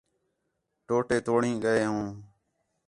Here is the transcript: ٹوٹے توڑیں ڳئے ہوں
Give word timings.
ٹوٹے 0.87 1.17
توڑیں 1.25 1.55
ڳئے 1.63 1.83
ہوں 1.91 2.07